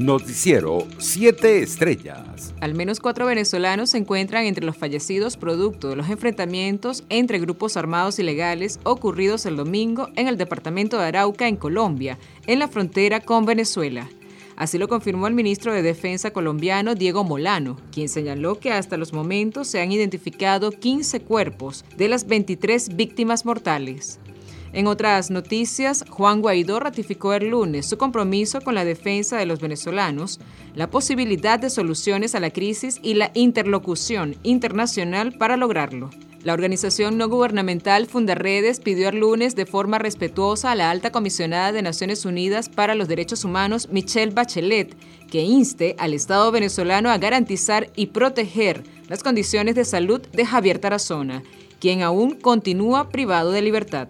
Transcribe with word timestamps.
Noticiero 0.00 0.86
7 0.96 1.62
Estrellas. 1.62 2.54
Al 2.62 2.72
menos 2.74 3.00
cuatro 3.00 3.26
venezolanos 3.26 3.90
se 3.90 3.98
encuentran 3.98 4.46
entre 4.46 4.64
los 4.64 4.78
fallecidos 4.78 5.36
producto 5.36 5.90
de 5.90 5.96
los 5.96 6.08
enfrentamientos 6.08 7.04
entre 7.10 7.38
grupos 7.38 7.76
armados 7.76 8.18
ilegales 8.18 8.80
ocurridos 8.84 9.44
el 9.44 9.56
domingo 9.56 10.08
en 10.16 10.26
el 10.26 10.38
departamento 10.38 10.96
de 10.96 11.04
Arauca, 11.04 11.48
en 11.48 11.56
Colombia, 11.56 12.18
en 12.46 12.60
la 12.60 12.68
frontera 12.68 13.20
con 13.20 13.44
Venezuela. 13.44 14.08
Así 14.56 14.78
lo 14.78 14.88
confirmó 14.88 15.26
el 15.26 15.34
ministro 15.34 15.74
de 15.74 15.82
Defensa 15.82 16.30
colombiano 16.30 16.94
Diego 16.94 17.22
Molano, 17.22 17.76
quien 17.92 18.08
señaló 18.08 18.58
que 18.58 18.72
hasta 18.72 18.96
los 18.96 19.12
momentos 19.12 19.68
se 19.68 19.82
han 19.82 19.92
identificado 19.92 20.70
15 20.70 21.20
cuerpos 21.20 21.84
de 21.98 22.08
las 22.08 22.26
23 22.26 22.96
víctimas 22.96 23.44
mortales. 23.44 24.18
En 24.72 24.86
otras 24.86 25.30
noticias, 25.30 26.04
Juan 26.08 26.40
Guaidó 26.42 26.78
ratificó 26.78 27.32
el 27.32 27.48
lunes 27.48 27.86
su 27.86 27.98
compromiso 27.98 28.60
con 28.60 28.76
la 28.76 28.84
defensa 28.84 29.36
de 29.36 29.46
los 29.46 29.60
venezolanos, 29.60 30.38
la 30.76 30.88
posibilidad 30.88 31.58
de 31.58 31.70
soluciones 31.70 32.36
a 32.36 32.40
la 32.40 32.50
crisis 32.50 33.00
y 33.02 33.14
la 33.14 33.32
interlocución 33.34 34.36
internacional 34.44 35.32
para 35.32 35.56
lograrlo. 35.56 36.10
La 36.44 36.54
organización 36.54 37.18
no 37.18 37.28
gubernamental 37.28 38.06
Fundaredes 38.06 38.80
pidió 38.80 39.10
el 39.10 39.18
lunes 39.18 39.56
de 39.56 39.66
forma 39.66 39.98
respetuosa 39.98 40.70
a 40.70 40.74
la 40.74 40.90
alta 40.90 41.10
comisionada 41.12 41.72
de 41.72 41.82
Naciones 41.82 42.24
Unidas 42.24 42.68
para 42.70 42.94
los 42.94 43.08
Derechos 43.08 43.44
Humanos, 43.44 43.88
Michelle 43.90 44.32
Bachelet, 44.32 44.96
que 45.30 45.42
inste 45.42 45.96
al 45.98 46.14
Estado 46.14 46.50
venezolano 46.50 47.10
a 47.10 47.18
garantizar 47.18 47.90
y 47.94 48.06
proteger 48.06 48.84
las 49.08 49.22
condiciones 49.22 49.74
de 49.74 49.84
salud 49.84 50.22
de 50.32 50.46
Javier 50.46 50.78
Tarazona, 50.78 51.42
quien 51.78 52.02
aún 52.02 52.36
continúa 52.36 53.10
privado 53.10 53.50
de 53.50 53.60
libertad. 53.60 54.08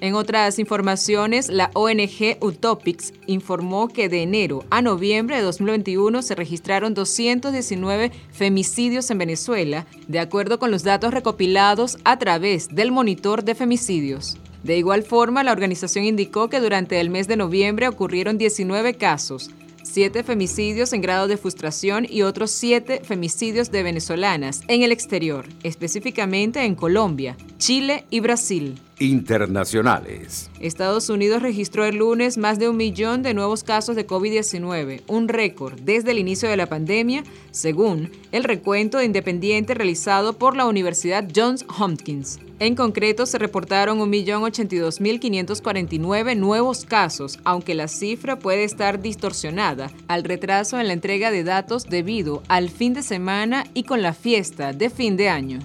En 0.00 0.14
otras 0.14 0.60
informaciones, 0.60 1.48
la 1.48 1.72
ONG 1.74 2.38
Utopics 2.40 3.12
informó 3.26 3.88
que 3.88 4.08
de 4.08 4.22
enero 4.22 4.64
a 4.70 4.80
noviembre 4.80 5.36
de 5.36 5.42
2021 5.42 6.22
se 6.22 6.36
registraron 6.36 6.94
219 6.94 8.12
femicidios 8.30 9.10
en 9.10 9.18
Venezuela, 9.18 9.86
de 10.06 10.20
acuerdo 10.20 10.60
con 10.60 10.70
los 10.70 10.84
datos 10.84 11.12
recopilados 11.12 11.98
a 12.04 12.16
través 12.16 12.68
del 12.68 12.92
monitor 12.92 13.42
de 13.42 13.56
femicidios. 13.56 14.36
De 14.62 14.78
igual 14.78 15.02
forma, 15.02 15.42
la 15.42 15.52
organización 15.52 16.04
indicó 16.04 16.48
que 16.48 16.60
durante 16.60 17.00
el 17.00 17.10
mes 17.10 17.26
de 17.26 17.36
noviembre 17.36 17.88
ocurrieron 17.88 18.38
19 18.38 18.94
casos, 18.94 19.50
siete 19.82 20.22
femicidios 20.22 20.92
en 20.92 21.00
grado 21.00 21.26
de 21.26 21.36
frustración 21.36 22.06
y 22.08 22.22
otros 22.22 22.52
siete 22.52 23.00
femicidios 23.02 23.72
de 23.72 23.82
venezolanas 23.82 24.62
en 24.68 24.82
el 24.82 24.92
exterior, 24.92 25.46
específicamente 25.64 26.64
en 26.64 26.76
Colombia, 26.76 27.36
Chile 27.58 28.04
y 28.10 28.20
Brasil 28.20 28.80
internacionales. 29.00 30.50
Estados 30.60 31.08
Unidos 31.08 31.42
registró 31.42 31.84
el 31.84 31.96
lunes 31.96 32.38
más 32.38 32.58
de 32.58 32.68
un 32.68 32.76
millón 32.76 33.22
de 33.22 33.34
nuevos 33.34 33.64
casos 33.64 33.96
de 33.96 34.06
COVID-19, 34.06 35.02
un 35.06 35.28
récord 35.28 35.78
desde 35.80 36.10
el 36.10 36.18
inicio 36.18 36.48
de 36.48 36.56
la 36.56 36.66
pandemia, 36.66 37.24
según 37.50 38.10
el 38.32 38.44
recuento 38.44 39.02
independiente 39.02 39.74
realizado 39.74 40.34
por 40.34 40.56
la 40.56 40.66
Universidad 40.66 41.28
Johns 41.34 41.64
Hopkins. 41.78 42.38
En 42.60 42.74
concreto, 42.74 43.24
se 43.24 43.38
reportaron 43.38 44.00
1.082.549 44.00 46.36
nuevos 46.36 46.84
casos, 46.84 47.38
aunque 47.44 47.76
la 47.76 47.86
cifra 47.86 48.40
puede 48.40 48.64
estar 48.64 49.00
distorsionada 49.00 49.92
al 50.08 50.24
retraso 50.24 50.80
en 50.80 50.88
la 50.88 50.94
entrega 50.94 51.30
de 51.30 51.44
datos 51.44 51.84
debido 51.84 52.42
al 52.48 52.68
fin 52.68 52.94
de 52.94 53.02
semana 53.02 53.62
y 53.74 53.84
con 53.84 54.02
la 54.02 54.12
fiesta 54.12 54.72
de 54.72 54.90
fin 54.90 55.16
de 55.16 55.28
año. 55.28 55.60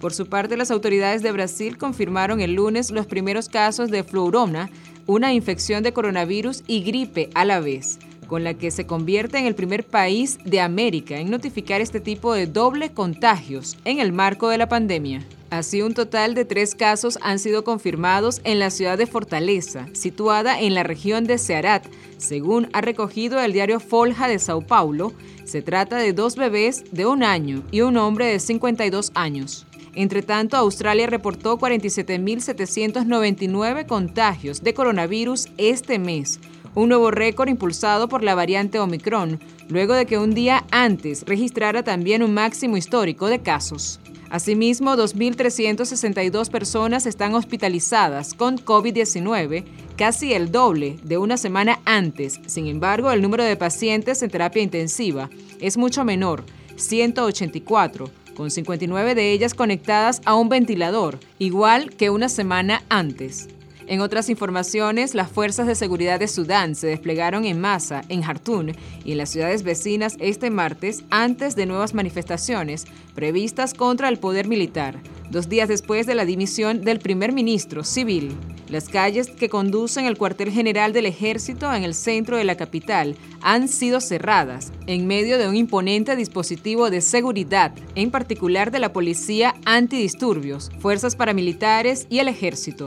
Por 0.00 0.14
su 0.14 0.26
parte, 0.26 0.56
las 0.56 0.70
autoridades 0.70 1.22
de 1.22 1.30
Brasil 1.30 1.76
confirmaron 1.76 2.40
el 2.40 2.54
lunes 2.54 2.90
los 2.90 3.06
primeros 3.06 3.50
casos 3.50 3.90
de 3.90 4.02
fluorona, 4.02 4.70
una 5.06 5.34
infección 5.34 5.82
de 5.82 5.92
coronavirus 5.92 6.64
y 6.66 6.82
gripe 6.82 7.28
a 7.34 7.44
la 7.44 7.60
vez, 7.60 7.98
con 8.26 8.42
la 8.42 8.54
que 8.54 8.70
se 8.70 8.86
convierte 8.86 9.38
en 9.38 9.44
el 9.44 9.54
primer 9.54 9.84
país 9.84 10.38
de 10.44 10.60
América 10.60 11.18
en 11.18 11.30
notificar 11.30 11.82
este 11.82 12.00
tipo 12.00 12.32
de 12.32 12.46
doble 12.46 12.92
contagios 12.92 13.76
en 13.84 14.00
el 14.00 14.12
marco 14.12 14.48
de 14.48 14.56
la 14.56 14.70
pandemia. 14.70 15.22
Así, 15.50 15.82
un 15.82 15.92
total 15.92 16.34
de 16.34 16.44
tres 16.44 16.74
casos 16.74 17.18
han 17.22 17.38
sido 17.38 17.64
confirmados 17.64 18.40
en 18.44 18.58
la 18.58 18.70
ciudad 18.70 18.96
de 18.96 19.06
Fortaleza, 19.06 19.86
situada 19.92 20.60
en 20.60 20.74
la 20.74 20.84
región 20.84 21.24
de 21.24 21.38
Ceará, 21.38 21.82
según 22.16 22.68
ha 22.72 22.80
recogido 22.80 23.38
el 23.40 23.52
diario 23.52 23.80
Folha 23.80 24.28
de 24.28 24.38
Sao 24.38 24.62
Paulo. 24.62 25.12
Se 25.44 25.60
trata 25.60 25.96
de 25.96 26.12
dos 26.12 26.36
bebés 26.36 26.84
de 26.92 27.04
un 27.04 27.24
año 27.24 27.64
y 27.72 27.80
un 27.80 27.96
hombre 27.96 28.26
de 28.26 28.38
52 28.38 29.10
años. 29.14 29.66
Entre 29.94 30.22
tanto, 30.22 30.56
Australia 30.56 31.06
reportó 31.06 31.58
47.799 31.58 33.86
contagios 33.86 34.62
de 34.62 34.74
coronavirus 34.74 35.48
este 35.56 35.98
mes, 35.98 36.38
un 36.74 36.88
nuevo 36.88 37.10
récord 37.10 37.48
impulsado 37.48 38.08
por 38.08 38.22
la 38.22 38.36
variante 38.36 38.78
Omicron, 38.78 39.40
luego 39.68 39.94
de 39.94 40.06
que 40.06 40.18
un 40.18 40.34
día 40.34 40.64
antes 40.70 41.24
registrara 41.26 41.82
también 41.82 42.22
un 42.22 42.32
máximo 42.32 42.76
histórico 42.76 43.26
de 43.26 43.40
casos. 43.40 43.98
Asimismo, 44.30 44.94
2.362 44.94 46.50
personas 46.50 47.06
están 47.06 47.34
hospitalizadas 47.34 48.34
con 48.34 48.58
COVID-19, 48.58 49.64
casi 49.96 50.32
el 50.32 50.52
doble 50.52 50.98
de 51.02 51.18
una 51.18 51.36
semana 51.36 51.80
antes. 51.84 52.38
Sin 52.46 52.68
embargo, 52.68 53.10
el 53.10 53.22
número 53.22 53.42
de 53.42 53.56
pacientes 53.56 54.22
en 54.22 54.30
terapia 54.30 54.62
intensiva 54.62 55.28
es 55.58 55.76
mucho 55.76 56.04
menor, 56.04 56.44
184, 56.76 58.08
con 58.40 58.50
59 58.50 59.14
de 59.14 59.32
ellas 59.32 59.52
conectadas 59.52 60.22
a 60.24 60.34
un 60.34 60.48
ventilador, 60.48 61.18
igual 61.38 61.90
que 61.90 62.08
una 62.08 62.30
semana 62.30 62.82
antes. 62.88 63.50
En 63.90 64.00
otras 64.00 64.30
informaciones, 64.30 65.16
las 65.16 65.32
fuerzas 65.32 65.66
de 65.66 65.74
seguridad 65.74 66.20
de 66.20 66.28
Sudán 66.28 66.76
se 66.76 66.86
desplegaron 66.86 67.44
en 67.44 67.60
masa 67.60 68.02
en 68.08 68.22
Jartún 68.22 68.70
y 69.04 69.10
en 69.10 69.18
las 69.18 69.30
ciudades 69.30 69.64
vecinas 69.64 70.14
este 70.20 70.48
martes 70.48 71.02
antes 71.10 71.56
de 71.56 71.66
nuevas 71.66 71.92
manifestaciones 71.92 72.84
previstas 73.16 73.74
contra 73.74 74.08
el 74.08 74.20
poder 74.20 74.46
militar, 74.46 75.00
dos 75.32 75.48
días 75.48 75.68
después 75.68 76.06
de 76.06 76.14
la 76.14 76.24
dimisión 76.24 76.82
del 76.82 77.00
primer 77.00 77.32
ministro 77.32 77.82
civil. 77.82 78.30
Las 78.68 78.88
calles 78.88 79.28
que 79.28 79.48
conducen 79.48 80.06
al 80.06 80.16
cuartel 80.16 80.52
general 80.52 80.92
del 80.92 81.06
ejército 81.06 81.74
en 81.74 81.82
el 81.82 81.94
centro 81.94 82.36
de 82.36 82.44
la 82.44 82.54
capital 82.54 83.16
han 83.40 83.66
sido 83.66 84.00
cerradas 84.00 84.72
en 84.86 85.08
medio 85.08 85.36
de 85.36 85.48
un 85.48 85.56
imponente 85.56 86.14
dispositivo 86.14 86.90
de 86.90 87.00
seguridad, 87.00 87.72
en 87.96 88.12
particular 88.12 88.70
de 88.70 88.78
la 88.78 88.92
policía 88.92 89.56
antidisturbios, 89.64 90.70
fuerzas 90.78 91.16
paramilitares 91.16 92.06
y 92.08 92.20
el 92.20 92.28
ejército. 92.28 92.86